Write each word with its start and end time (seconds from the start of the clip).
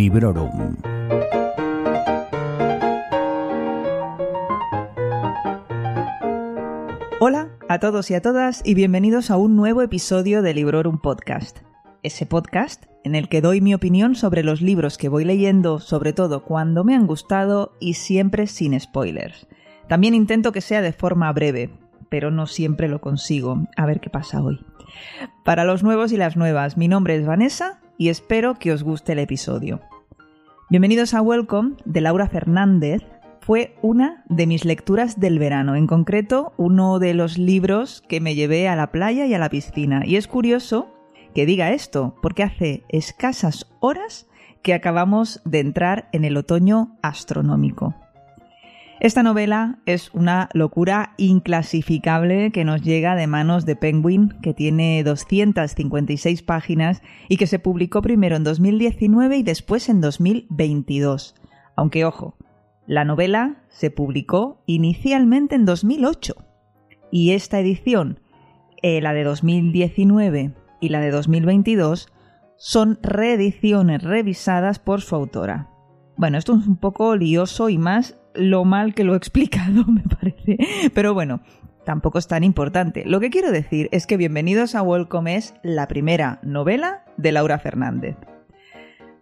Librorum. 0.00 0.78
Hola 7.20 7.50
a 7.68 7.78
todos 7.80 8.10
y 8.10 8.14
a 8.14 8.22
todas 8.22 8.62
y 8.64 8.72
bienvenidos 8.72 9.30
a 9.30 9.36
un 9.36 9.56
nuevo 9.56 9.82
episodio 9.82 10.40
de 10.40 10.54
Librorum 10.54 11.02
Podcast. 11.02 11.58
Ese 12.02 12.24
podcast 12.24 12.86
en 13.04 13.14
el 13.14 13.28
que 13.28 13.42
doy 13.42 13.60
mi 13.60 13.74
opinión 13.74 14.14
sobre 14.14 14.42
los 14.42 14.62
libros 14.62 14.96
que 14.96 15.10
voy 15.10 15.26
leyendo, 15.26 15.80
sobre 15.80 16.14
todo 16.14 16.44
cuando 16.44 16.82
me 16.82 16.94
han 16.94 17.06
gustado 17.06 17.76
y 17.78 17.92
siempre 17.92 18.46
sin 18.46 18.80
spoilers. 18.80 19.48
También 19.86 20.14
intento 20.14 20.50
que 20.52 20.62
sea 20.62 20.80
de 20.80 20.94
forma 20.94 21.30
breve, 21.34 21.78
pero 22.08 22.30
no 22.30 22.46
siempre 22.46 22.88
lo 22.88 23.02
consigo. 23.02 23.66
A 23.76 23.84
ver 23.84 24.00
qué 24.00 24.08
pasa 24.08 24.42
hoy. 24.42 24.64
Para 25.44 25.64
los 25.64 25.82
nuevos 25.82 26.10
y 26.10 26.16
las 26.16 26.38
nuevas, 26.38 26.78
mi 26.78 26.88
nombre 26.88 27.16
es 27.16 27.26
Vanessa 27.26 27.80
y 28.00 28.08
espero 28.08 28.54
que 28.54 28.72
os 28.72 28.82
guste 28.82 29.12
el 29.12 29.18
episodio. 29.18 29.82
Bienvenidos 30.70 31.12
a 31.12 31.20
Welcome 31.20 31.74
de 31.84 32.00
Laura 32.00 32.30
Fernández. 32.30 33.02
Fue 33.42 33.76
una 33.82 34.24
de 34.30 34.46
mis 34.46 34.64
lecturas 34.64 35.20
del 35.20 35.38
verano, 35.38 35.76
en 35.76 35.86
concreto 35.86 36.54
uno 36.56 36.98
de 36.98 37.12
los 37.12 37.36
libros 37.36 38.02
que 38.08 38.22
me 38.22 38.34
llevé 38.34 38.68
a 38.68 38.76
la 38.76 38.90
playa 38.90 39.26
y 39.26 39.34
a 39.34 39.38
la 39.38 39.50
piscina. 39.50 40.00
Y 40.06 40.16
es 40.16 40.28
curioso 40.28 40.88
que 41.34 41.44
diga 41.44 41.72
esto, 41.72 42.16
porque 42.22 42.42
hace 42.42 42.84
escasas 42.88 43.70
horas 43.80 44.26
que 44.62 44.72
acabamos 44.72 45.42
de 45.44 45.60
entrar 45.60 46.08
en 46.12 46.24
el 46.24 46.38
otoño 46.38 46.96
astronómico. 47.02 47.94
Esta 49.00 49.22
novela 49.22 49.78
es 49.86 50.12
una 50.12 50.50
locura 50.52 51.14
inclasificable 51.16 52.50
que 52.50 52.66
nos 52.66 52.82
llega 52.82 53.16
de 53.16 53.26
manos 53.26 53.64
de 53.64 53.74
Penguin, 53.74 54.34
que 54.42 54.52
tiene 54.52 55.02
256 55.02 56.42
páginas 56.42 57.00
y 57.26 57.38
que 57.38 57.46
se 57.46 57.58
publicó 57.58 58.02
primero 58.02 58.36
en 58.36 58.44
2019 58.44 59.38
y 59.38 59.42
después 59.42 59.88
en 59.88 60.02
2022. 60.02 61.34
Aunque 61.76 62.04
ojo, 62.04 62.36
la 62.86 63.06
novela 63.06 63.62
se 63.68 63.90
publicó 63.90 64.62
inicialmente 64.66 65.54
en 65.54 65.64
2008 65.64 66.34
y 67.10 67.30
esta 67.30 67.58
edición, 67.58 68.20
eh, 68.82 69.00
la 69.00 69.14
de 69.14 69.24
2019 69.24 70.52
y 70.78 70.88
la 70.90 71.00
de 71.00 71.10
2022, 71.10 72.12
son 72.58 72.98
reediciones 73.00 74.02
revisadas 74.02 74.78
por 74.78 75.00
su 75.00 75.14
autora. 75.14 75.70
Bueno, 76.18 76.36
esto 76.36 76.54
es 76.54 76.66
un 76.66 76.76
poco 76.76 77.16
lioso 77.16 77.70
y 77.70 77.78
más 77.78 78.19
lo 78.34 78.64
mal 78.64 78.94
que 78.94 79.04
lo 79.04 79.14
he 79.14 79.16
explicado, 79.16 79.84
me 79.88 80.02
parece. 80.02 80.58
Pero 80.94 81.14
bueno, 81.14 81.40
tampoco 81.84 82.18
es 82.18 82.26
tan 82.26 82.44
importante. 82.44 83.04
Lo 83.04 83.20
que 83.20 83.30
quiero 83.30 83.50
decir 83.52 83.88
es 83.92 84.06
que 84.06 84.16
Bienvenidos 84.16 84.74
a 84.74 84.82
Welcome 84.82 85.36
es 85.36 85.54
la 85.62 85.88
primera 85.88 86.38
novela 86.42 87.04
de 87.16 87.32
Laura 87.32 87.58
Fernández. 87.58 88.16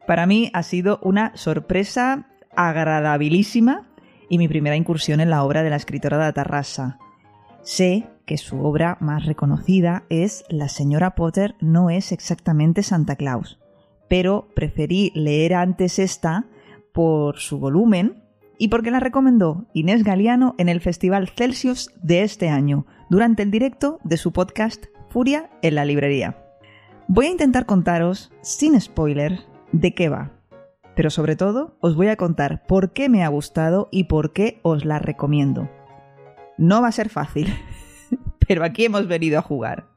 Para 0.07 0.27
mí 0.27 0.51
ha 0.55 0.63
sido 0.63 0.99
una 1.03 1.37
sorpresa 1.37 2.29
agradabilísima 2.57 3.89
y 4.29 4.39
mi 4.39 4.49
primera 4.49 4.77
incursión 4.77 5.21
en 5.21 5.31
la 5.31 5.45
obra 5.45 5.63
de 5.63 5.71
la 5.71 5.77
escritora 5.77 6.25
de 6.25 6.33
Tarrasa. 6.33 6.99
Sé 7.63 8.07
que 8.27 8.39
su 8.39 8.63
obra 8.65 8.97
más 9.01 9.25
reconocida 9.25 10.05
es 10.11 10.45
La 10.49 10.69
señora 10.69 11.15
Potter 11.15 11.55
no 11.61 11.91
es 11.91 12.13
exactamente 12.13 12.83
Santa 12.83 13.17
Claus, 13.17 13.59
pero 14.09 14.49
preferí 14.55 15.13
leer 15.15 15.55
antes 15.55 15.99
esta 15.99 16.47
por 16.93 17.39
su 17.39 17.59
volumen 17.59 18.28
y 18.59 18.69
porque 18.69 18.91
la 18.91 19.01
recomendó 19.01 19.67
Inés 19.73 20.05
Galiano 20.05 20.55
en 20.59 20.69
el 20.69 20.81
Festival 20.81 21.29
Celsius 21.29 21.91
de 22.03 22.23
este 22.23 22.49
año, 22.49 22.87
durante 23.09 23.43
el 23.43 23.51
directo 23.51 23.99
de 24.05 24.17
su 24.17 24.33
podcast 24.33 24.87
Furia 25.09 25.51
en 25.63 25.75
la 25.75 25.85
librería. 25.85 26.45
Voy 27.07 27.27
a 27.27 27.31
intentar 27.31 27.65
contaros, 27.65 28.31
sin 28.43 28.79
spoiler, 28.79 29.41
de 29.73 29.95
qué 29.95 30.09
va, 30.09 30.33
pero 30.95 31.11
sobre 31.11 31.37
todo 31.37 31.79
os 31.81 31.97
voy 31.97 32.09
a 32.09 32.17
contar 32.17 32.67
por 32.67 32.93
qué 32.93 33.09
me 33.09 33.25
ha 33.25 33.29
gustado 33.29 33.89
y 33.91 34.05
por 34.05 34.33
qué 34.33 34.61
os 34.63 34.85
la 34.85 34.99
recomiendo. 34.99 35.71
No 36.59 36.83
va 36.83 36.89
a 36.89 36.93
ser 36.93 37.09
fácil, 37.09 37.55
pero 38.47 38.65
aquí 38.65 38.85
hemos 38.85 39.07
venido 39.07 39.39
a 39.39 39.43
jugar. 39.43 39.88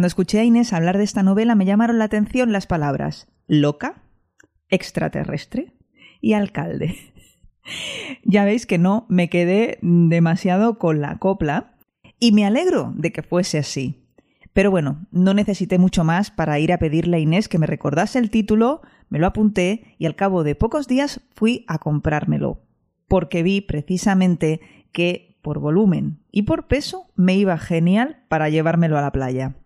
Cuando 0.00 0.06
escuché 0.06 0.40
a 0.40 0.44
Inés 0.44 0.72
hablar 0.72 0.96
de 0.96 1.04
esta 1.04 1.22
novela 1.22 1.54
me 1.54 1.66
llamaron 1.66 1.98
la 1.98 2.06
atención 2.06 2.52
las 2.52 2.66
palabras 2.66 3.28
loca, 3.46 4.02
extraterrestre 4.70 5.74
y 6.22 6.32
alcalde. 6.32 6.96
ya 8.24 8.46
veis 8.46 8.64
que 8.64 8.78
no 8.78 9.04
me 9.10 9.28
quedé 9.28 9.78
demasiado 9.82 10.78
con 10.78 11.02
la 11.02 11.18
copla 11.18 11.76
y 12.18 12.32
me 12.32 12.46
alegro 12.46 12.94
de 12.96 13.12
que 13.12 13.22
fuese 13.22 13.58
así. 13.58 14.06
Pero 14.54 14.70
bueno, 14.70 15.06
no 15.10 15.34
necesité 15.34 15.76
mucho 15.76 16.02
más 16.02 16.30
para 16.30 16.58
ir 16.58 16.72
a 16.72 16.78
pedirle 16.78 17.18
a 17.18 17.20
Inés 17.20 17.48
que 17.48 17.58
me 17.58 17.66
recordase 17.66 18.18
el 18.18 18.30
título, 18.30 18.80
me 19.10 19.18
lo 19.18 19.26
apunté 19.26 19.94
y 19.98 20.06
al 20.06 20.16
cabo 20.16 20.44
de 20.44 20.54
pocos 20.54 20.88
días 20.88 21.20
fui 21.34 21.66
a 21.68 21.76
comprármelo, 21.76 22.62
porque 23.06 23.42
vi 23.42 23.60
precisamente 23.60 24.62
que 24.92 25.36
por 25.42 25.58
volumen 25.58 26.20
y 26.32 26.44
por 26.44 26.68
peso 26.68 27.10
me 27.16 27.34
iba 27.34 27.58
genial 27.58 28.24
para 28.28 28.48
llevármelo 28.48 28.96
a 28.96 29.02
la 29.02 29.12
playa. 29.12 29.59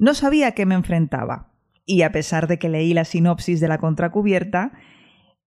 No 0.00 0.14
sabía 0.14 0.48
a 0.48 0.52
qué 0.52 0.64
me 0.64 0.74
enfrentaba, 0.74 1.52
y 1.84 2.02
a 2.02 2.10
pesar 2.10 2.46
de 2.46 2.58
que 2.58 2.70
leí 2.70 2.94
la 2.94 3.04
sinopsis 3.04 3.60
de 3.60 3.68
la 3.68 3.76
contracubierta, 3.76 4.72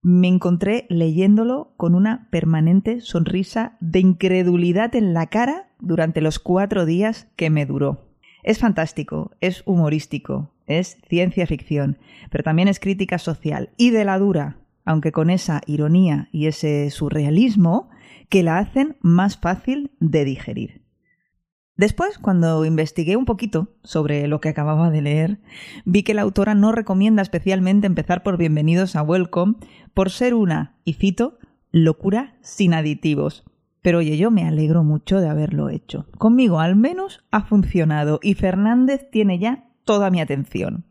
me 0.03 0.27
encontré 0.27 0.87
leyéndolo 0.89 1.73
con 1.77 1.95
una 1.95 2.29
permanente 2.31 3.01
sonrisa 3.01 3.77
de 3.79 4.01
incredulidad 4.01 4.97
en 4.97 5.15
la 5.15 5.29
cara 5.29 5.69
durante 5.79 6.21
los 6.21 6.41
cuatro 6.41 6.85
días 6.85 7.29
que 7.37 7.49
me 7.49 7.65
duró. 7.65 8.09
Es 8.43 8.59
fantástico, 8.59 9.31
es 9.41 9.63
humorístico, 9.67 10.53
es 10.67 10.99
ciencia 11.09 11.47
ficción, 11.47 11.99
pero 12.29 12.43
también 12.43 12.67
es 12.67 12.81
crítica 12.81 13.19
social 13.19 13.71
y 13.77 13.91
de 13.91 14.05
la 14.05 14.19
dura, 14.19 14.57
aunque 14.85 15.13
con 15.13 15.31
esa 15.31 15.61
ironía 15.67 16.29
y 16.33 16.49
ese 16.49 16.91
surrealismo 16.91 17.89
que 18.29 18.43
la 18.43 18.59
hacen 18.59 18.97
más 19.01 19.37
fácil 19.37 19.93
de 20.01 20.25
digerir. 20.25 20.80
Después, 21.81 22.19
cuando 22.19 22.67
investigué 22.67 23.17
un 23.17 23.25
poquito 23.25 23.69
sobre 23.85 24.29
lo 24.29 24.39
que 24.43 24.51
acababa 24.51 24.91
de 24.91 25.01
leer, 25.01 25.39
vi 25.87 26.03
que 26.03 26.13
la 26.13 26.21
autora 26.21 26.55
no 26.55 26.73
recomienda 26.73 27.23
especialmente 27.23 27.87
empezar 27.87 28.23
por 28.23 28.37
Bienvenidos 28.37 28.97
a 28.97 29.03
Welcome 29.03 29.55
por 29.95 30.11
ser 30.11 30.35
una, 30.35 30.77
y 30.85 30.93
cito, 30.93 31.39
locura 31.73 32.35
sin 32.43 32.75
aditivos. 32.75 33.45
Pero 33.81 34.01
oye, 34.01 34.19
yo 34.19 34.31
me 34.31 34.47
alegro 34.47 34.85
mucho 34.85 35.23
de 35.23 35.31
haberlo 35.31 35.71
hecho. 35.71 36.05
Conmigo 36.19 36.61
al 36.61 36.77
menos 36.77 37.25
ha 37.31 37.45
funcionado 37.45 38.21
y 38.23 38.35
Fernández 38.35 39.09
tiene 39.11 39.39
ya 39.39 39.71
toda 39.87 40.11
mi 40.11 40.21
atención. 40.21 40.85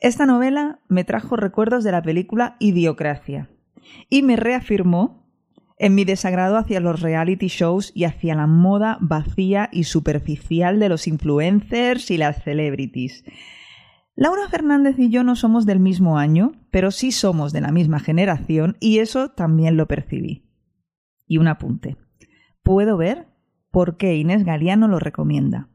Esta 0.00 0.24
novela 0.24 0.80
me 0.88 1.04
trajo 1.04 1.36
recuerdos 1.36 1.84
de 1.84 1.92
la 1.92 2.00
película 2.00 2.56
Idiocracia 2.58 3.50
y 4.08 4.22
me 4.22 4.36
reafirmó 4.36 5.19
en 5.80 5.94
mi 5.94 6.04
desagrado 6.04 6.58
hacia 6.58 6.78
los 6.78 7.00
reality 7.00 7.46
shows 7.46 7.90
y 7.94 8.04
hacia 8.04 8.34
la 8.34 8.46
moda 8.46 8.98
vacía 9.00 9.70
y 9.72 9.84
superficial 9.84 10.78
de 10.78 10.90
los 10.90 11.08
influencers 11.08 12.10
y 12.10 12.18
las 12.18 12.44
celebrities. 12.44 13.24
Laura 14.14 14.46
Fernández 14.50 14.98
y 14.98 15.08
yo 15.08 15.24
no 15.24 15.36
somos 15.36 15.64
del 15.64 15.80
mismo 15.80 16.18
año, 16.18 16.52
pero 16.70 16.90
sí 16.90 17.12
somos 17.12 17.54
de 17.54 17.62
la 17.62 17.72
misma 17.72 17.98
generación 17.98 18.76
y 18.78 18.98
eso 18.98 19.30
también 19.30 19.78
lo 19.78 19.88
percibí. 19.88 20.44
Y 21.26 21.38
un 21.38 21.48
apunte. 21.48 21.96
Puedo 22.62 22.98
ver 22.98 23.28
por 23.70 23.96
qué 23.96 24.16
Inés 24.16 24.44
Galiano 24.44 24.86
lo 24.86 24.98
recomienda. 24.98 25.70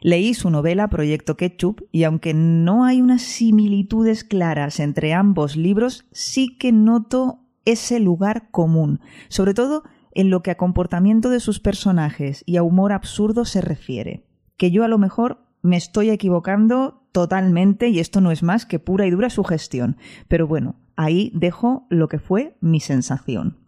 Leí 0.00 0.34
su 0.34 0.50
novela 0.50 0.86
Proyecto 0.88 1.36
Ketchup 1.36 1.82
y 1.90 2.04
aunque 2.04 2.32
no 2.32 2.84
hay 2.84 3.02
unas 3.02 3.22
similitudes 3.22 4.22
claras 4.22 4.78
entre 4.78 5.14
ambos 5.14 5.56
libros, 5.56 6.06
sí 6.12 6.56
que 6.56 6.70
noto 6.70 7.47
ese 7.70 8.00
lugar 8.00 8.50
común, 8.50 9.00
sobre 9.28 9.52
todo 9.52 9.84
en 10.12 10.30
lo 10.30 10.42
que 10.42 10.50
a 10.50 10.56
comportamiento 10.56 11.28
de 11.28 11.38
sus 11.38 11.60
personajes 11.60 12.42
y 12.46 12.56
a 12.56 12.62
humor 12.62 12.92
absurdo 12.92 13.44
se 13.44 13.60
refiere, 13.60 14.24
que 14.56 14.70
yo 14.70 14.84
a 14.84 14.88
lo 14.88 14.98
mejor 14.98 15.44
me 15.62 15.76
estoy 15.76 16.10
equivocando 16.10 17.06
totalmente 17.12 17.88
y 17.88 17.98
esto 17.98 18.20
no 18.20 18.30
es 18.30 18.42
más 18.42 18.64
que 18.64 18.78
pura 18.78 19.06
y 19.06 19.10
dura 19.10 19.28
sugestión, 19.28 19.98
pero 20.28 20.46
bueno, 20.46 20.76
ahí 20.96 21.30
dejo 21.34 21.86
lo 21.90 22.08
que 22.08 22.18
fue 22.18 22.56
mi 22.60 22.80
sensación. 22.80 23.58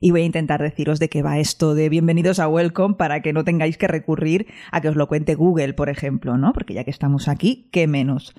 Y 0.00 0.10
voy 0.10 0.22
a 0.22 0.26
intentar 0.26 0.60
deciros 0.60 0.98
de 0.98 1.08
qué 1.08 1.22
va 1.22 1.38
esto 1.38 1.74
de 1.74 1.88
bienvenidos 1.88 2.38
a 2.38 2.48
Welcome 2.48 2.96
para 2.96 3.22
que 3.22 3.32
no 3.32 3.44
tengáis 3.44 3.78
que 3.78 3.88
recurrir 3.88 4.46
a 4.72 4.80
que 4.80 4.88
os 4.88 4.96
lo 4.96 5.08
cuente 5.08 5.36
Google, 5.36 5.74
por 5.74 5.88
ejemplo, 5.88 6.36
¿no? 6.36 6.52
Porque 6.52 6.74
ya 6.74 6.84
que 6.84 6.90
estamos 6.90 7.28
aquí, 7.28 7.70
qué 7.72 7.86
menos. 7.86 8.34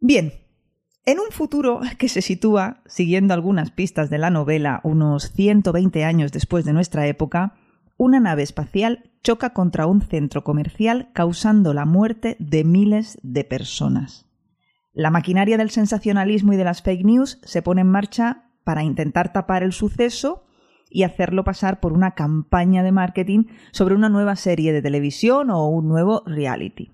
Bien, 0.00 0.32
en 1.06 1.20
un 1.20 1.30
futuro 1.30 1.80
que 1.98 2.08
se 2.08 2.20
sitúa, 2.20 2.82
siguiendo 2.84 3.32
algunas 3.32 3.70
pistas 3.70 4.10
de 4.10 4.18
la 4.18 4.30
novela, 4.30 4.80
unos 4.82 5.30
120 5.32 6.04
años 6.04 6.32
después 6.32 6.64
de 6.64 6.72
nuestra 6.72 7.06
época, 7.06 7.54
una 7.96 8.18
nave 8.20 8.42
espacial 8.42 9.10
choca 9.22 9.50
contra 9.50 9.86
un 9.86 10.02
centro 10.02 10.44
comercial 10.44 11.08
causando 11.14 11.72
la 11.72 11.86
muerte 11.86 12.36
de 12.40 12.64
miles 12.64 13.18
de 13.22 13.44
personas. 13.44 14.26
La 14.92 15.10
maquinaria 15.10 15.56
del 15.56 15.70
sensacionalismo 15.70 16.52
y 16.52 16.56
de 16.56 16.64
las 16.64 16.82
fake 16.82 17.04
news 17.04 17.38
se 17.44 17.62
pone 17.62 17.82
en 17.82 17.88
marcha 17.88 18.50
para 18.64 18.82
intentar 18.82 19.32
tapar 19.32 19.62
el 19.62 19.72
suceso 19.72 20.44
y 20.90 21.04
hacerlo 21.04 21.44
pasar 21.44 21.78
por 21.78 21.92
una 21.92 22.12
campaña 22.14 22.82
de 22.82 22.92
marketing 22.92 23.44
sobre 23.70 23.94
una 23.94 24.08
nueva 24.08 24.34
serie 24.34 24.72
de 24.72 24.82
televisión 24.82 25.50
o 25.50 25.68
un 25.68 25.88
nuevo 25.88 26.22
reality. 26.26 26.92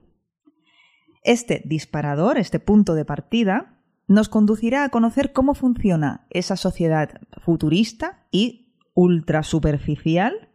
Este 1.23 1.63
disparador, 1.65 2.37
este 2.37 2.59
punto 2.59 2.95
de 2.95 3.05
partida, 3.05 3.72
nos 4.13 4.29
conducirá 4.29 4.85
a 4.85 4.89
conocer 4.91 5.33
cómo 5.33 5.55
funciona 5.55 6.27
esa 6.31 6.57
sociedad 6.57 7.21
futurista 7.39 8.27
y 8.31 8.75
ultra 8.95 9.43
superficial 9.43 10.51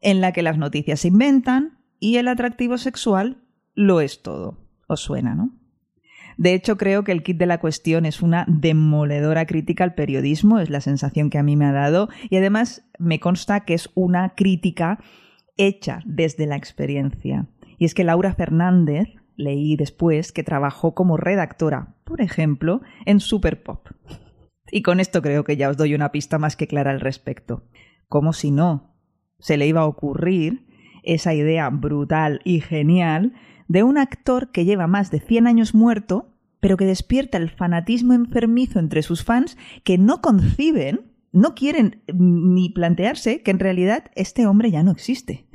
en 0.00 0.20
la 0.20 0.32
que 0.32 0.42
las 0.42 0.58
noticias 0.58 1.00
se 1.00 1.08
inventan 1.08 1.78
y 1.98 2.16
el 2.16 2.28
atractivo 2.28 2.78
sexual 2.78 3.42
lo 3.74 4.00
es 4.00 4.22
todo. 4.22 4.58
¿Os 4.86 5.00
suena, 5.00 5.34
no? 5.34 5.58
De 6.36 6.54
hecho, 6.54 6.76
creo 6.76 7.04
que 7.04 7.12
el 7.12 7.22
kit 7.22 7.38
de 7.38 7.46
la 7.46 7.60
cuestión 7.60 8.06
es 8.06 8.20
una 8.20 8.44
demoledora 8.48 9.46
crítica 9.46 9.84
al 9.84 9.94
periodismo, 9.94 10.58
es 10.58 10.68
la 10.68 10.80
sensación 10.80 11.30
que 11.30 11.38
a 11.38 11.42
mí 11.42 11.56
me 11.56 11.66
ha 11.66 11.72
dado, 11.72 12.08
y 12.28 12.36
además 12.36 12.88
me 12.98 13.20
consta 13.20 13.60
que 13.60 13.74
es 13.74 13.90
una 13.94 14.34
crítica 14.34 14.98
hecha 15.56 16.00
desde 16.04 16.46
la 16.46 16.56
experiencia. 16.56 17.46
Y 17.78 17.84
es 17.84 17.94
que 17.94 18.04
Laura 18.04 18.34
Fernández, 18.34 19.08
leí 19.36 19.76
después, 19.76 20.32
que 20.32 20.42
trabajó 20.42 20.94
como 20.94 21.16
redactora, 21.16 21.94
por 22.04 22.20
ejemplo, 22.20 22.82
en 23.06 23.20
Super 23.20 23.62
Pop. 23.62 23.88
Y 24.70 24.82
con 24.82 25.00
esto 25.00 25.22
creo 25.22 25.44
que 25.44 25.56
ya 25.56 25.68
os 25.68 25.76
doy 25.76 25.94
una 25.94 26.12
pista 26.12 26.38
más 26.38 26.56
que 26.56 26.66
clara 26.66 26.90
al 26.90 27.00
respecto. 27.00 27.64
Como 28.08 28.32
si 28.32 28.50
no 28.50 28.94
se 29.38 29.56
le 29.56 29.66
iba 29.66 29.82
a 29.82 29.86
ocurrir 29.86 30.66
esa 31.02 31.34
idea 31.34 31.68
brutal 31.70 32.40
y 32.44 32.60
genial 32.60 33.34
de 33.68 33.82
un 33.82 33.98
actor 33.98 34.50
que 34.50 34.64
lleva 34.64 34.86
más 34.86 35.10
de 35.10 35.20
100 35.20 35.46
años 35.46 35.74
muerto, 35.74 36.34
pero 36.60 36.76
que 36.76 36.86
despierta 36.86 37.38
el 37.38 37.50
fanatismo 37.50 38.14
enfermizo 38.14 38.78
entre 38.78 39.02
sus 39.02 39.22
fans 39.22 39.58
que 39.84 39.98
no 39.98 40.22
conciben, 40.22 41.12
no 41.30 41.54
quieren 41.54 42.02
ni 42.12 42.70
plantearse 42.70 43.42
que 43.42 43.50
en 43.50 43.58
realidad 43.58 44.10
este 44.14 44.46
hombre 44.46 44.70
ya 44.70 44.82
no 44.82 44.92
existe. 44.92 45.46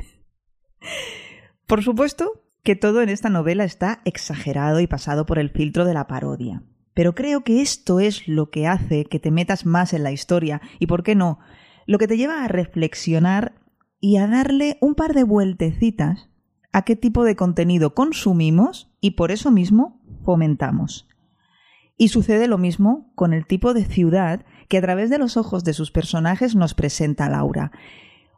Por 1.66 1.84
supuesto 1.84 2.49
que 2.64 2.76
todo 2.76 3.02
en 3.02 3.10
esta 3.10 3.30
novela 3.30 3.64
está 3.64 4.02
exagerado 4.06 4.80
y 4.80 4.88
pasado 4.88 5.26
por 5.26 5.40
el 5.40 5.50
filtro 5.50 5.86
de 5.86 5.94
la 5.94 6.08
parodia. 6.08 6.64
Pero 6.94 7.16
creo 7.16 7.44
que 7.44 7.62
esto 7.62 8.00
es 8.00 8.28
lo 8.28 8.50
que 8.50 8.68
hace 8.68 9.06
que 9.06 9.20
te 9.20 9.32
metas 9.32 9.66
más 9.66 9.94
en 9.94 10.04
la 10.04 10.12
historia 10.12 10.62
y, 10.80 10.88
¿por 10.88 11.04
qué 11.04 11.16
no?, 11.16 11.40
lo 11.86 11.98
que 11.98 12.08
te 12.08 12.18
lleva 12.18 12.44
a 12.44 12.48
reflexionar 12.48 13.56
y 14.00 14.18
a 14.18 14.28
darle 14.28 14.78
un 14.82 14.96
par 14.96 15.14
de 15.14 15.24
vueltecitas 15.24 16.30
a 16.72 16.84
qué 16.84 16.96
tipo 16.96 17.24
de 17.24 17.36
contenido 17.36 17.96
consumimos 17.96 18.92
y 19.02 19.12
por 19.12 19.32
eso 19.32 19.50
mismo 19.50 20.00
fomentamos. 20.24 21.08
Y 21.98 22.10
sucede 22.10 22.48
lo 22.48 22.58
mismo 22.58 23.12
con 23.16 23.34
el 23.34 23.46
tipo 23.46 23.74
de 23.74 23.86
ciudad 23.86 24.46
que 24.68 24.78
a 24.78 24.82
través 24.82 25.10
de 25.10 25.18
los 25.18 25.36
ojos 25.36 25.64
de 25.64 25.74
sus 25.74 25.92
personajes 25.92 26.56
nos 26.56 26.74
presenta 26.74 27.28
Laura. 27.28 27.72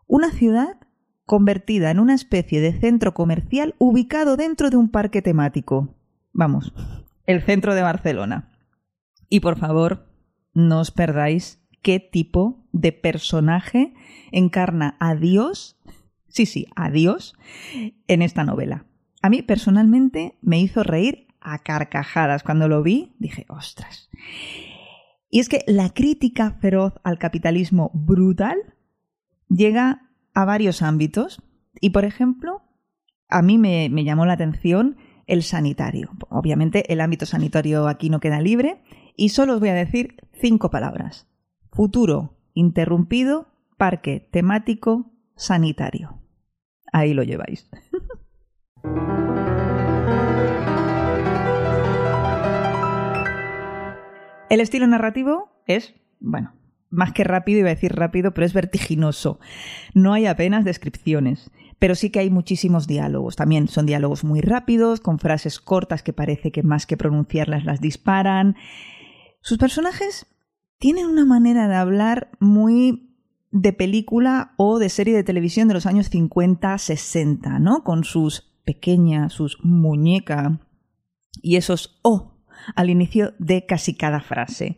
Una 0.08 0.32
ciudad 0.32 0.78
convertida 1.32 1.92
en 1.92 2.00
una 2.00 2.14
especie 2.14 2.60
de 2.60 2.78
centro 2.78 3.14
comercial 3.14 3.74
ubicado 3.78 4.36
dentro 4.36 4.70
de 4.70 4.76
un 4.76 4.90
parque 4.90 5.22
temático. 5.22 5.96
Vamos, 6.34 6.74
el 7.26 7.42
centro 7.42 7.74
de 7.74 7.82
Barcelona. 7.82 8.52
Y 9.30 9.40
por 9.40 9.58
favor, 9.58 10.10
no 10.54 10.82
os 10.82 10.92
perdáis 10.92 11.64
qué 11.82 12.02
tipo 12.02 12.66
de 12.74 12.92
personaje 12.92 13.94
encarna 14.34 14.98
a 15.00 15.16
Dios 15.16 15.78
sí, 16.28 16.46
sí, 16.46 16.68
adiós, 16.76 17.34
en 18.10 18.22
esta 18.22 18.44
novela. 18.44 18.84
A 19.22 19.30
mí 19.30 19.42
personalmente 19.42 20.38
me 20.42 20.60
hizo 20.60 20.84
reír 20.84 21.28
a 21.40 21.60
carcajadas. 21.60 22.44
Cuando 22.44 22.68
lo 22.68 22.84
vi, 22.84 23.16
dije, 23.20 23.46
ostras. 23.48 24.10
Y 25.30 25.40
es 25.40 25.48
que 25.48 25.64
la 25.66 25.92
crítica 25.92 26.58
feroz 26.60 26.96
al 27.06 27.20
capitalismo 27.20 27.90
brutal 27.94 28.58
llega 29.48 30.11
a 30.34 30.46
varios 30.46 30.82
ámbitos. 30.82 31.42
Y, 31.80 31.92
por 31.92 32.06
ejemplo, 32.06 32.62
a 33.30 33.42
mí 33.42 33.58
me, 33.58 33.90
me 33.90 34.04
llamó 34.04 34.26
la 34.26 34.34
atención 34.34 34.98
el 35.28 35.44
sanitario. 35.44 36.10
Obviamente 36.30 36.92
el 36.92 37.00
ámbito 37.00 37.26
sanitario 37.26 37.88
aquí 37.88 38.10
no 38.10 38.20
queda 38.20 38.42
libre 38.42 38.84
y 39.16 39.30
solo 39.30 39.54
os 39.54 39.60
voy 39.60 39.70
a 39.70 39.74
decir 39.74 40.18
cinco 40.34 40.70
palabras. 40.70 41.28
Futuro 41.72 42.38
interrumpido, 42.54 43.48
parque 43.78 44.28
temático, 44.32 45.12
sanitario. 45.36 46.22
Ahí 46.92 47.14
lo 47.14 47.24
lleváis. 47.24 47.70
El 54.52 54.60
estilo 54.60 54.86
narrativo 54.86 55.64
es, 55.66 55.96
bueno, 56.20 56.52
más 56.92 57.14
que 57.14 57.24
rápido, 57.24 57.60
iba 57.60 57.70
a 57.70 57.74
decir 57.74 57.96
rápido, 57.96 58.34
pero 58.34 58.46
es 58.46 58.54
vertiginoso. 58.54 59.40
No 59.94 60.14
hay 60.14 60.28
apenas 60.28 60.66
descripciones, 60.66 61.50
pero 61.80 61.96
sí 61.96 62.12
que 62.12 62.20
hay 62.20 62.30
muchísimos 62.30 62.86
diálogos. 62.86 63.36
También 63.36 63.68
son 63.68 63.86
diálogos 63.86 64.24
muy 64.24 64.42
rápidos, 64.42 65.00
con 65.00 65.18
frases 65.18 65.60
cortas 65.60 66.04
que 66.04 66.14
parece 66.14 66.52
que 66.52 66.64
más 66.64 66.86
que 66.86 66.98
pronunciarlas 66.98 67.66
las 67.66 67.82
disparan. 67.82 68.56
Sus 69.42 69.58
personajes 69.58 70.28
tienen 70.78 71.08
una 71.08 71.26
manera 71.26 71.68
de 71.68 71.76
hablar 71.76 72.30
muy 72.40 73.16
de 73.52 73.74
película 73.74 74.54
o 74.58 74.80
de 74.80 74.90
serie 74.90 75.16
de 75.16 75.24
televisión 75.24 75.68
de 75.68 75.74
los 75.74 75.86
años 75.86 76.12
50-60, 76.12 77.60
¿no? 77.60 77.84
Con 77.84 78.04
sus 78.04 78.52
pequeñas, 78.64 79.34
sus 79.34 79.58
muñeca 79.64 80.60
y 81.42 81.56
esos 81.56 82.00
O 82.04 82.32
al 82.76 82.90
inicio 82.90 83.34
de 83.40 83.66
casi 83.66 83.96
cada 83.96 84.22
frase. 84.22 84.78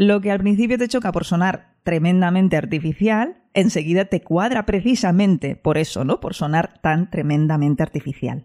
Lo 0.00 0.20
que 0.20 0.30
al 0.30 0.38
principio 0.38 0.78
te 0.78 0.86
choca 0.86 1.10
por 1.10 1.24
sonar 1.24 1.74
tremendamente 1.82 2.56
artificial, 2.56 3.42
enseguida 3.52 4.04
te 4.04 4.20
cuadra 4.22 4.64
precisamente 4.64 5.56
por 5.56 5.76
eso, 5.76 6.04
¿no? 6.04 6.20
Por 6.20 6.34
sonar 6.34 6.80
tan 6.80 7.10
tremendamente 7.10 7.82
artificial. 7.82 8.44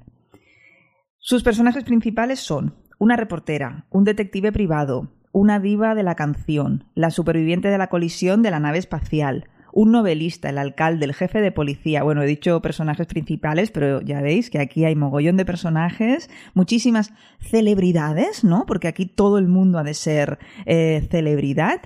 Sus 1.20 1.44
personajes 1.44 1.84
principales 1.84 2.40
son 2.40 2.74
una 2.98 3.18
reportera, 3.18 3.86
un 3.92 4.04
detective 4.04 4.52
privado, 4.52 5.12
una 5.32 5.60
diva 5.60 5.94
de 5.94 6.02
la 6.02 6.16
canción, 6.16 6.86
la 6.96 7.12
superviviente 7.12 7.68
de 7.68 7.78
la 7.78 7.88
colisión 7.88 8.42
de 8.42 8.50
la 8.50 8.60
nave 8.60 8.80
espacial, 8.80 9.48
un 9.74 9.92
novelista, 9.92 10.50
el 10.50 10.58
alcalde, 10.58 11.06
el 11.06 11.14
jefe 11.14 11.42
de 11.42 11.52
policía. 11.52 12.04
Bueno, 12.04 12.22
he 12.22 12.28
dicho 12.28 12.62
personajes 12.62 13.08
principales, 13.08 13.72
pero 13.72 14.02
ya 14.02 14.22
veis 14.22 14.50
que 14.50 14.60
aquí 14.60 14.86
hay 14.86 14.96
mogollón 14.96 15.36
de 15.36 15.46
personajes, 15.46 16.30
muchísimas 16.54 17.12
celebridades, 17.40 18.44
¿no? 18.44 18.66
Porque 18.66 18.88
aquí 18.88 19.08
todo 19.08 19.38
el 19.40 19.48
mundo 19.48 19.80
ha 19.80 19.84
de 19.84 19.96
ser 19.96 20.40
eh, 20.66 21.08
celebridad. 21.10 21.82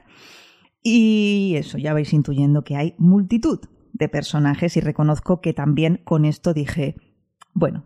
Y 0.84 1.54
eso, 1.58 1.78
ya 1.78 1.94
vais 1.94 2.14
intuyendo 2.14 2.64
que 2.64 2.76
hay 2.76 2.94
multitud 2.98 3.60
de 3.94 4.10
personajes 4.10 4.78
y 4.78 4.82
reconozco 4.82 5.42
que 5.42 5.54
también 5.54 6.02
con 6.04 6.26
esto 6.26 6.54
dije, 6.54 6.96
bueno, 7.54 7.86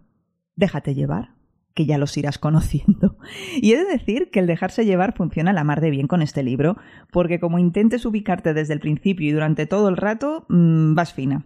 déjate 0.55 0.93
llevar, 0.93 1.35
que 1.73 1.85
ya 1.85 1.97
los 1.97 2.15
irás 2.17 2.37
conociendo. 2.37 3.17
Y 3.61 3.73
he 3.73 3.77
de 3.77 3.85
decir 3.85 4.29
que 4.31 4.39
el 4.39 4.47
dejarse 4.47 4.85
llevar 4.85 5.13
funciona 5.15 5.53
la 5.53 5.63
mar 5.63 5.81
de 5.81 5.89
bien 5.89 6.07
con 6.07 6.21
este 6.21 6.43
libro, 6.43 6.77
porque 7.11 7.39
como 7.39 7.59
intentes 7.59 8.05
ubicarte 8.05 8.53
desde 8.53 8.73
el 8.73 8.79
principio 8.79 9.27
y 9.27 9.31
durante 9.31 9.65
todo 9.65 9.89
el 9.89 9.97
rato, 9.97 10.45
mm, 10.49 10.95
vas 10.95 11.13
fina. 11.13 11.45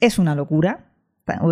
Es 0.00 0.18
una 0.18 0.34
locura, 0.34 0.92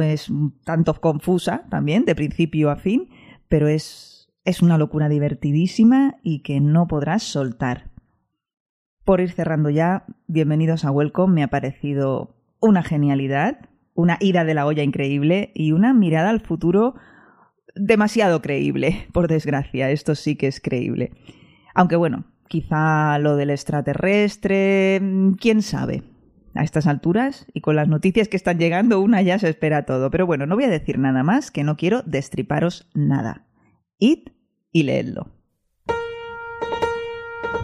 es 0.03 0.31
tanto 0.65 0.95
confusa 1.01 1.67
también, 1.71 2.05
de 2.05 2.15
principio 2.15 2.71
a 2.71 2.77
fin, 2.77 3.09
pero 3.49 3.69
es, 3.69 4.31
es 4.45 4.63
una 4.63 4.79
locura 4.79 5.09
divertidísima 5.09 6.17
y 6.23 6.41
que 6.41 6.61
no 6.61 6.87
podrás 6.87 7.23
soltar. 7.23 7.91
Por 9.05 9.21
ir 9.21 9.33
cerrando 9.33 9.71
ya, 9.71 10.05
bienvenidos 10.27 10.85
a 10.85 10.91
Welcome, 10.91 11.35
me 11.35 11.43
ha 11.43 11.49
parecido 11.49 12.37
una 12.61 12.83
genialidad, 12.83 13.69
una 13.95 14.17
ida 14.21 14.45
de 14.45 14.55
la 14.55 14.67
olla 14.67 14.83
increíble 14.83 15.51
y 15.55 15.73
una 15.73 15.93
mirada 15.93 16.31
al 16.31 16.41
futuro 16.41 16.95
demasiado 17.75 18.43
creíble, 18.43 19.07
por 19.13 19.29
desgracia. 19.29 19.91
Esto 19.91 20.15
sí 20.15 20.37
que 20.37 20.47
es 20.47 20.61
creíble. 20.61 21.13
Aunque 21.75 21.97
bueno, 21.97 22.25
quizá 22.49 23.19
lo 23.19 23.37
del 23.37 23.51
extraterrestre, 23.51 25.01
mm, 25.01 25.33
quién 25.35 25.63
sabe. 25.63 26.03
A 26.55 26.65
estas 26.65 26.87
alturas 26.87 27.47
y 27.55 27.63
con 27.63 27.77
las 27.77 27.89
noticias 27.89 28.29
que 28.29 28.37
están 28.37 28.59
llegando, 28.59 29.01
una 29.01 29.23
ya 29.23 29.39
se 29.39 29.49
espera 29.49 29.87
todo. 29.87 30.11
Pero 30.11 30.27
bueno, 30.27 30.45
no 30.45 30.55
voy 30.55 30.65
a 30.65 30.69
decir 30.69 30.99
nada 30.99 31.23
más, 31.23 31.51
que 31.51 31.65
no 31.65 31.79
quiero 31.79 32.03
destriparos 32.03 32.91
nada. 32.93 33.47
Id 33.99 34.29
y 34.71 34.83
leedlo. 34.83 35.31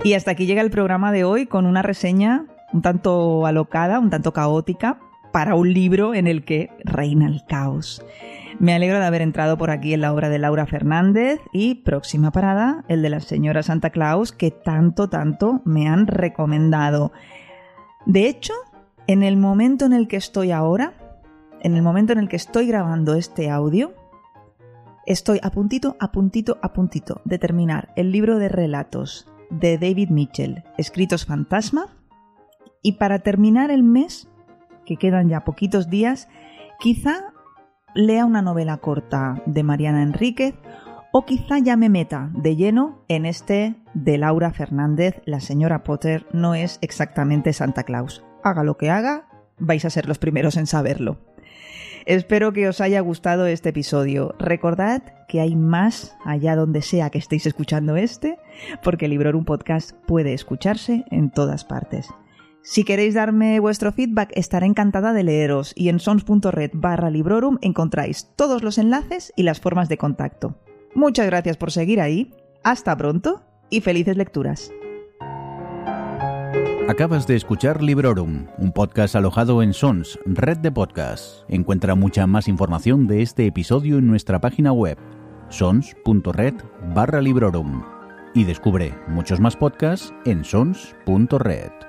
Y 0.05 0.15
hasta 0.15 0.31
aquí 0.31 0.47
llega 0.47 0.63
el 0.63 0.71
programa 0.71 1.13
de 1.13 1.25
hoy 1.25 1.47
con 1.47 1.67
una 1.67 1.83
reseña 1.83 2.47
un 2.73 2.83
tanto 2.83 3.47
alocada, 3.47 3.99
un 3.99 4.11
tanto 4.11 4.33
caótica, 4.33 5.01
para 5.33 5.55
un 5.55 5.73
libro 5.73 6.15
en 6.15 6.27
el 6.27 6.45
que 6.45 6.71
reina 6.85 7.27
el 7.27 7.43
caos. 7.47 8.03
Me 8.59 8.75
alegro 8.75 8.99
de 8.99 9.07
haber 9.07 9.23
entrado 9.23 9.57
por 9.57 9.71
aquí 9.71 9.95
en 9.95 10.01
la 10.01 10.13
obra 10.13 10.29
de 10.29 10.39
Laura 10.39 10.67
Fernández 10.67 11.41
y 11.53 11.77
próxima 11.77 12.33
parada, 12.33 12.85
el 12.89 13.03
de 13.03 13.11
la 13.11 13.21
señora 13.21 13.63
Santa 13.63 13.91
Claus, 13.91 14.33
que 14.33 14.51
tanto, 14.51 15.09
tanto 15.09 15.61
me 15.65 15.89
han 15.89 16.07
recomendado. 16.07 17.13
De 18.07 18.29
hecho, 18.29 18.55
en 19.07 19.23
el 19.23 19.37
momento 19.37 19.85
en 19.85 19.93
el 19.93 20.09
que 20.09 20.17
estoy 20.17 20.51
ahora, 20.51 20.95
en 21.61 21.77
el 21.77 21.83
momento 21.83 22.13
en 22.13 22.19
el 22.19 22.29
que 22.29 22.37
estoy 22.37 22.67
grabando 22.67 23.15
este 23.15 23.51
audio, 23.51 23.95
estoy 25.07 25.41
a 25.43 25.51
puntito, 25.51 25.97
a 26.01 26.11
puntito, 26.11 26.59
a 26.63 26.73
puntito 26.73 27.21
de 27.25 27.39
terminar 27.39 27.93
el 27.97 28.13
libro 28.13 28.39
de 28.39 28.49
relatos 28.49 29.29
de 29.51 29.79
David 29.79 30.11
Mitchell, 30.11 30.65
Escritos 30.77 31.27
Fantasma. 31.27 31.87
Y 32.83 32.93
para 32.93 33.21
terminar 33.21 33.71
el 33.71 33.83
mes, 33.83 34.29
que 34.85 34.97
quedan 34.97 35.29
ya 35.29 35.45
poquitos 35.45 35.91
días, 35.91 36.29
quizá 36.79 37.33
lea 37.95 38.25
una 38.25 38.43
novela 38.43 38.79
corta 38.79 39.43
de 39.47 39.63
Mariana 39.63 40.03
Enríquez 40.03 40.55
o 41.13 41.25
quizá 41.25 41.59
ya 41.59 41.77
me 41.77 41.89
meta 41.89 42.31
de 42.35 42.57
lleno 42.57 43.03
en 43.09 43.27
este 43.27 43.77
de 43.95 44.19
Laura 44.19 44.53
Fernández, 44.53 45.23
la 45.25 45.41
señora 45.41 45.83
Potter 45.83 46.27
no 46.33 46.55
es 46.55 46.79
exactamente 46.83 47.53
Santa 47.53 47.83
Claus. 47.83 48.25
Haga 48.45 48.63
lo 48.63 48.77
que 48.77 48.91
haga, 48.91 49.27
vais 49.59 49.85
a 49.85 49.91
ser 49.91 50.07
los 50.07 50.19
primeros 50.19 50.57
en 50.57 50.67
saberlo. 50.67 51.19
Espero 52.05 52.53
que 52.53 52.69
os 52.69 52.81
haya 52.81 53.01
gustado 53.01 53.47
este 53.47 53.71
episodio. 53.71 54.35
Recordad 54.39 55.03
que 55.29 55.41
hay 55.41 55.57
más 55.57 56.17
allá 56.25 56.57
donde 56.57 56.81
sea 56.81 57.11
que 57.11 57.19
estéis 57.19 57.47
escuchando 57.47 57.97
este, 57.97 58.39
porque 58.83 59.09
Librorum 59.09 59.45
Podcast 59.45 59.93
puede 60.07 60.33
escucharse 60.33 61.05
en 61.11 61.31
todas 61.31 61.65
partes. 61.65 62.09
Si 62.63 62.85
queréis 62.85 63.15
darme 63.15 63.61
vuestro 63.61 63.93
feedback, 63.93 64.31
estaré 64.35 64.67
encantada 64.67 65.13
de 65.13 65.23
leeros 65.23 65.73
y 65.75 65.89
en 65.89 66.01
sons.red 66.01 66.71
barra 66.75 67.11
Librorum 67.11 67.59
encontráis 67.63 68.31
todos 68.37 68.63
los 68.63 68.79
enlaces 68.79 69.33
y 69.37 69.45
las 69.45 69.61
formas 69.61 69.89
de 69.89 69.99
contacto. 69.99 70.57
Muchas 70.95 71.27
gracias 71.27 71.57
por 71.57 71.71
seguir 71.71 72.01
ahí, 72.01 72.35
hasta 72.63 72.97
pronto 72.97 73.43
y 73.71 73.81
felices 73.81 74.17
lecturas. 74.17 74.73
Acabas 76.89 77.27
de 77.27 77.37
escuchar 77.37 77.83
Librorum, 77.83 78.47
un 78.57 78.73
podcast 78.73 79.15
alojado 79.15 79.63
en 79.63 79.75
Sons, 79.75 80.19
red 80.25 80.57
de 80.57 80.73
podcasts. 80.73 81.45
Encuentra 81.49 81.95
mucha 81.95 82.27
más 82.27 82.49
información 82.49 83.07
de 83.07 83.21
este 83.21 83.45
episodio 83.45 83.99
en 83.99 84.07
nuestra 84.07 84.41
página 84.41 84.73
web, 84.73 84.97
sons.red 85.51 86.55
barra 86.95 87.21
Librorum. 87.21 87.83
Y 88.35 88.45
descubre 88.45 88.95
muchos 89.07 89.39
más 89.39 89.55
podcasts 89.55 90.15
en 90.25 90.45
sons.red. 90.45 91.88